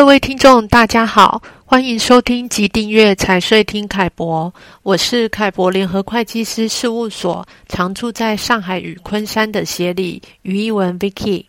[0.00, 4.50] 各位听众，大家好，欢迎收听及订阅财税听凯博。
[4.82, 11.44] 我是凯博联合会计师事务所常驻在上海与昆山的协理于一文 Vicky。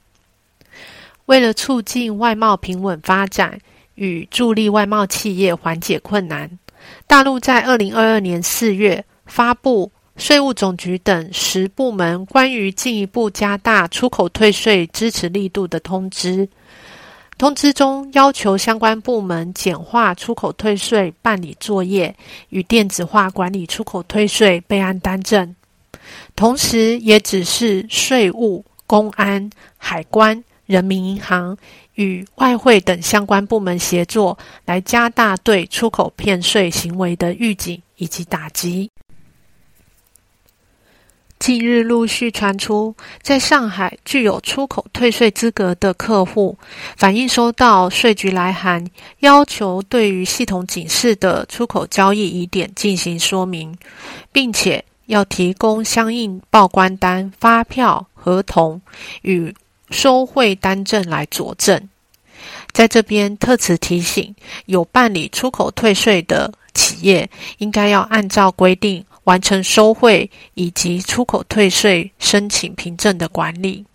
[1.27, 3.57] 为了促进外贸平稳发展
[3.95, 6.59] 与助力外贸企业缓解困难，
[7.07, 16.49] 大陆在二零二二年四月发布税务总局等十部门关于进一步加大出口退税支持力度的通知。
[17.38, 22.16] 通知中要求相关部门简化出口退税办理作业
[22.49, 25.55] 与电子化管理出口退税备案单证，
[26.36, 31.58] 同时也指示税务、公安、海关、人民银行
[31.95, 38.91] 与外汇等相关部门协作，来加大对出口骗税行为的预警以及打击。
[41.41, 46.56] 近日陆续传出，在上海具有出口退税资格的客户
[46.95, 48.86] 反映收到税局来函，
[49.22, 53.75] 要求对于系统警示的出口交易疑点进行说明，
[54.31, 58.80] 并且要提供相应报关单、发票、合同
[59.23, 59.52] 与
[59.89, 61.89] 收汇单证来佐证。
[62.72, 64.36] 在这边特此提醒，
[64.67, 69.03] 有办理出口退税的企业，应该要按照规定。
[69.31, 73.85] 完成收汇以及出口退税申请凭证的管理。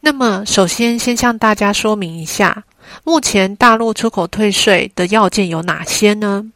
[0.00, 2.64] 那么，首先先向大家说明一下，
[3.04, 6.50] 目前大陆出口退税的要件有哪些呢？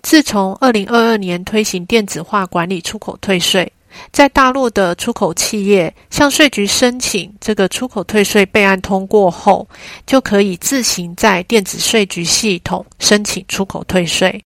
[0.00, 3.70] 自从二零二二年推行电子化管理出口退税，
[4.10, 9.68] 在大陆的出口企业向税局申请这个出口退税备案通过后，
[10.06, 14.42] 就可以自行在电子税局系统申请出口退税。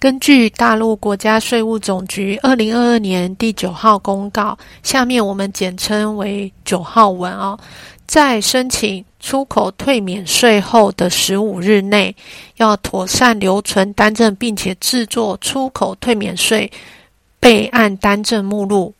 [0.00, 7.58] 根据大陆国家税务总局二零二二年第九号公告，下面我们简称为九号文哦，
[8.06, 12.14] 在申请出口退免税后的十五日内，
[12.58, 16.70] 要妥善留存单证，并且制作出口退免税
[17.40, 18.94] 备案单证目录，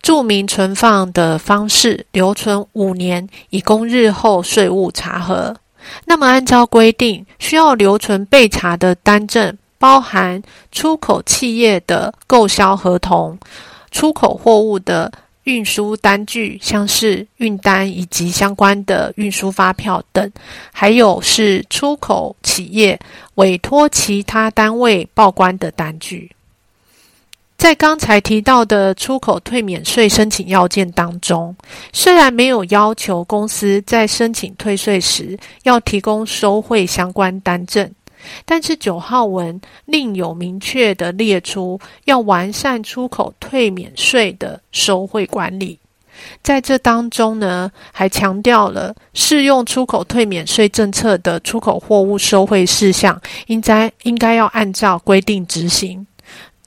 [0.00, 5.56] 注明存放的方式，留存五年，以供日后税务查核。
[6.04, 9.58] 那么，按照规定，需要留存备查的单证。
[9.78, 10.42] 包含
[10.72, 13.38] 出口企业的购销合同、
[13.90, 15.12] 出口货物的
[15.44, 20.32] 运输单据，像是运单以及相关的运输发票等，
[20.72, 22.98] 还有是出口企业
[23.36, 26.30] 委托其他单位报关的单据。
[27.56, 31.56] 在刚才提到的出口退免税申请要件当中，
[31.90, 37.90] 虽然没有要求公司在申请退税时要提供收汇相关单证。
[38.44, 45.78] 但是九号文另有明确的列出，要完善出口退免税的收汇管理。
[46.42, 56.06] 在这当中呢，还强调了适用出口退免税政策的出口货物收汇事项，应该应该要按照规定执行。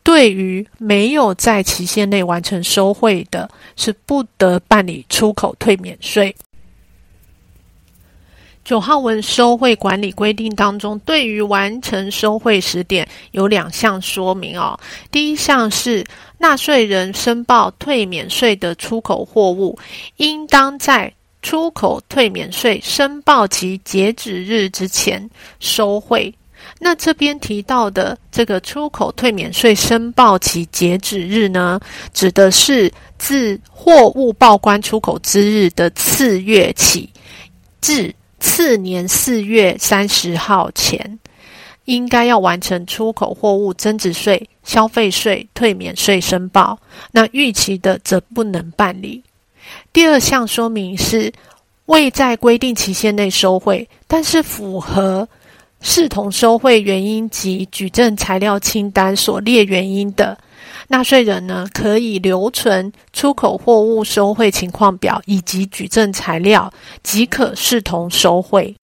[0.03, 6.36] 对于没有在期限内完成收汇的，是不得办理出口退免税。
[8.69, 14.80] 九号文收汇管理规定当中，对于完成收汇时点有两项说明哦。
[15.09, 16.06] 第一项是
[16.38, 19.75] 纳税人申报退免税的出口货物，
[20.18, 25.28] 应当在出口退免税申报期截止日之前
[25.59, 26.31] 收汇。
[26.78, 31.80] 那这边提到的这个出口退免税申报期截止日呢，
[32.13, 37.09] 指的是自货物报关出口之日的次月起
[37.81, 38.13] 至。
[38.40, 41.20] 次年四月三十号前，
[41.86, 46.80] 应该要完成出口货物增值税、消费税退免税申报。
[47.12, 49.24] 那逾期的则不能办理。
[49.94, 51.32] 第二项说明是，
[51.86, 55.28] 未在规定期限内收汇，但是符合
[55.82, 60.38] 视同收汇原因及举证材料清单所列原因的。
[60.91, 68.75] 纳税人呢，可以留存出口货物收汇情况表以及举证材料，即可视同收汇。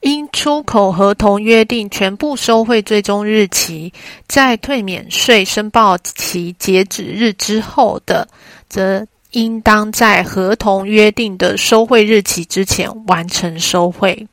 [0.00, 3.92] 因出口合同约定全部收汇最终日期
[4.26, 8.26] 在退免税申报期截止日之后的，
[8.70, 14.26] 则应当在合同约定的收汇日期之前完成收汇。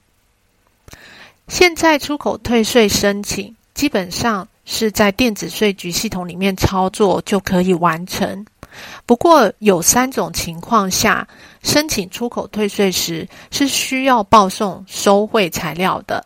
[1.49, 4.47] 现在出口退税申请基本上。
[4.73, 8.45] 是在电子税局系统里面操作就可以完成。
[9.05, 11.27] 不过有三种情况下，
[11.61, 16.25] 申请出口退税时是需要报送收汇材料的。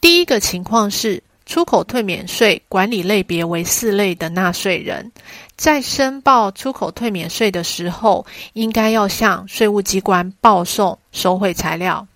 [0.00, 5.10] 第一个情况是出口退免税管理类别为四类的纳税人，
[5.56, 12.06] 在申报出口退免税的时候，应该要向税务机关报送收汇材料。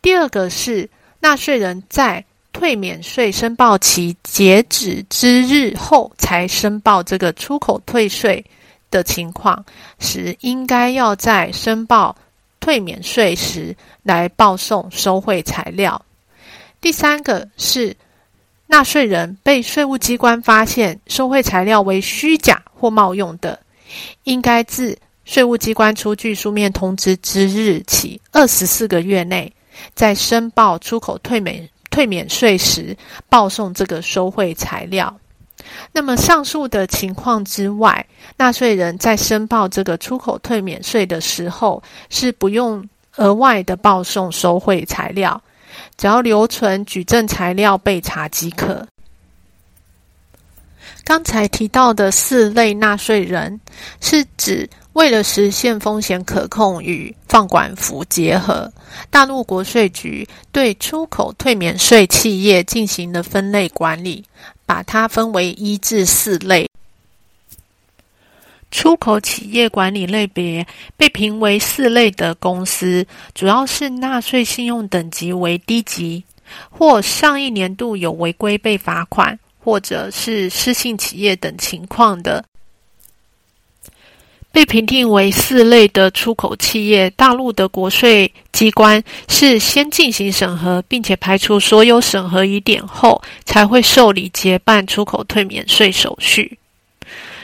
[0.00, 0.88] 第二个是
[1.18, 2.24] 纳税人在
[2.60, 8.44] 退免税申报期截止之日后才申报这个出口退税
[8.90, 9.64] 的情况
[9.98, 12.14] 时，应该要在申报
[12.60, 16.04] 退免税时来报送收汇材料。
[16.82, 17.96] 第三个是
[18.66, 23.58] 纳税人被税务机关发现收汇材料为虚假或冒用的，
[24.24, 29.50] 应该自税务机关出具书面通知之日起二十四个月内。
[29.94, 32.96] 在申报出口退免退免税时，
[33.28, 35.14] 报送这个收汇材料。
[35.92, 38.06] 那么上述的情况之外，
[38.36, 45.40] 纳税人在申报这个出口退免税的时候，是不用额外的报送收汇材料，
[45.98, 48.86] 只要留存举证材料备查即可。
[51.04, 53.60] 刚才提到的四类纳税人，
[54.00, 58.72] 是指为了实现风险可控与放管服结合，
[59.08, 64.24] 大陆国税局对出口退免税企业进行了分类管理，
[64.66, 66.68] 把它分为一至四类。
[68.70, 70.66] 出口企业管理类别
[70.96, 76.24] 被评为四类的公司，主要是纳税信用等级为低级，
[76.68, 79.38] 或上一年度有违规被罚款。
[79.62, 82.42] 或者是失信企业等情况的，
[84.52, 96.58] 被评定为四类的出口企业，大陆的国税机关是先进行审核，并且排除所有审核疑点后，才会受理结办出口退免税手续。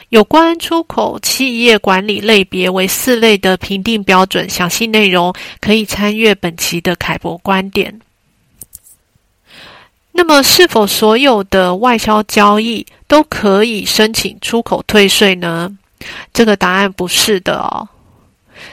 [0.09, 8.01] 有关出口企业管理类别为四类的评定标准，详细内容可以参阅本期的凯博观点。
[10.13, 15.77] 那么，是否所有的外销交易都可以申请出口退税呢？
[16.33, 17.89] 这个答案不是的哦。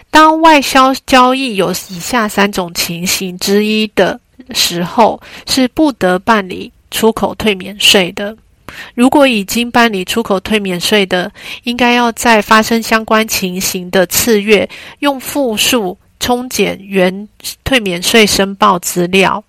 [0.10, 4.20] 当外销交易有以下三种情形之一的
[4.52, 8.36] 时候，是不得办理出口退免税的。
[8.96, 11.32] 如果已经办理出口退免税的，
[11.64, 14.68] 应该要在发生相关情形的次月，
[15.00, 17.28] 用复数冲减原
[17.64, 19.44] 退免税申报资料。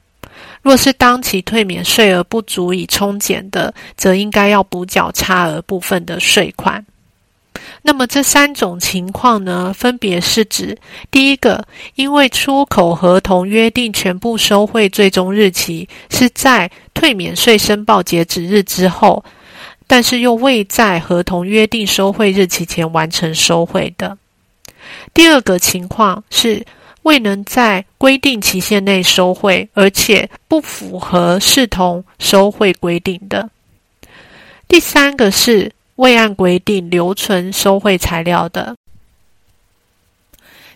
[0.62, 6.84] 若是当期退免税额不足以冲减的，则应该要补缴差额部分的税款。
[7.86, 10.78] 那么这三种情况呢，分别是指：
[11.10, 11.66] 第一个，
[11.96, 19.22] 因为出口合同约定全部收汇最终日期是在退免税申报截止日之后，
[19.86, 24.16] 但是又未在合同约定收汇日期前完成收汇的；
[25.12, 26.64] 第二个情况是，
[27.02, 33.50] 未能在规定期限内收汇，而且不符合视同收汇规定的。
[34.66, 38.74] 第三个是未按规定留存收汇材料的。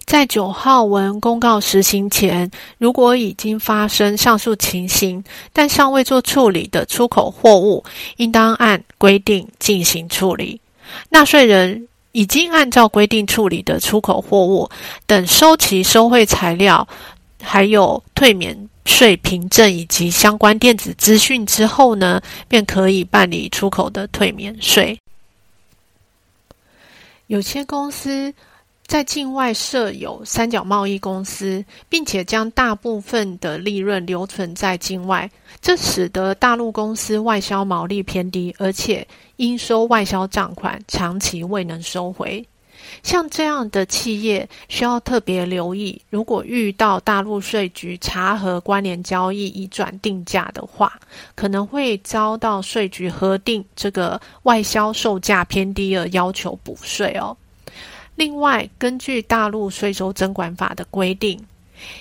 [0.04, 5.22] 在九号文公告实行前，如果已经发生上述情形，
[5.52, 7.84] 但尚未做处理的出口货物，
[8.16, 10.60] 应当按规定进行处理。
[11.10, 11.88] 纳税人。
[12.12, 14.68] 已经按照规定处理的出口货物，
[15.06, 16.88] 等收齐收汇材料，
[17.40, 24.98] 还有退免税凭证以及相关电子资讯之后呢，便可以办理出口的退免税。
[27.28, 28.34] 有些公司
[28.86, 35.30] 在境外设有三角贸易公司，并且将大部分的利润留存在境外，
[35.62, 39.06] 这使得大陆公司外销毛利偏低，而且。
[39.38, 42.44] 应收外销账款长期未能收回，
[43.02, 46.00] 像这样的企业需要特别留意。
[46.10, 50.92] 如果遇到大陆税局查核关联交易已转定价的话，
[51.34, 57.36] 可能会遭到税局核定这个外销售价偏低而要求补税哦。
[58.16, 61.40] 另外，根据大陆税收征管法的规定，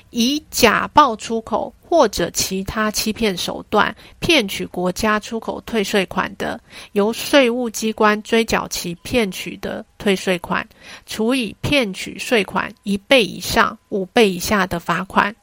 [0.10, 6.60] 以假报出口或者其他欺骗手段骗取国家出口退税款的，
[6.92, 10.68] 由税务机关追缴其骗取的退税款，
[11.06, 15.36] 处以骗取税款一倍以上五倍以下的罚款。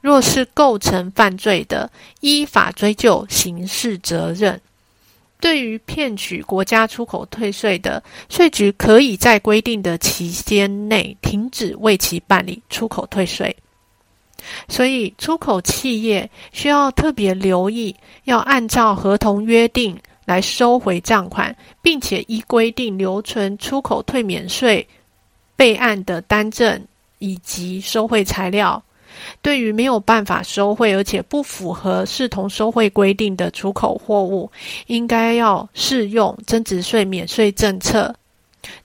[0.00, 1.90] 若是构成犯罪的，
[2.20, 4.60] 依法追究刑事责任。
[5.40, 13.54] 对于骗取国家出口退税的，税局可以在规定的期间内停止为其办理出口退税。
[14.68, 24.86] 所以，出口企业需要特别留意，要按照合同约定来收回账款，并且依规定留存出口退免税
[25.56, 26.82] 备案的单证
[27.18, 28.82] 以及收汇材料。
[29.40, 34.50] 对于没有办法收汇而且不符合视同收汇规定的出口货物，
[34.88, 38.12] 应该要适用增值税免税政策，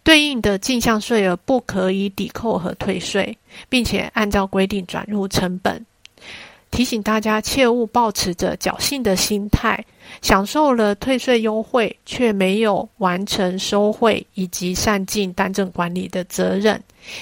[0.03, 3.38] 对应的进项税额不可以抵扣和退税，
[3.69, 5.86] 并且按照规定转入成本。
[6.71, 9.83] 提醒大家切勿抱持着侥幸的心态，
[10.21, 16.79] 享受了退税优惠，却没有完成收汇以及善尽单证管理的责任，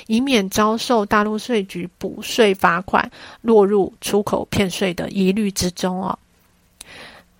[0.08, 3.10] 以免遭受大陆税局补税罚款，
[3.42, 6.20] 落入出口骗税的疑虑之中哦。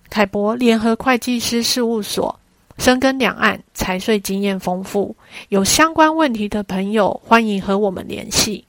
[0.08, 2.40] 凯博联合会计师事务所
[2.78, 5.14] 深耕两岸，财税经验丰富，
[5.50, 8.64] 有相关问题的朋友，欢迎和我们联系。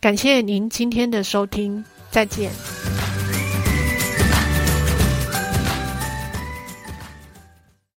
[0.00, 1.84] 感谢您今天的收听。
[2.10, 2.50] 再见。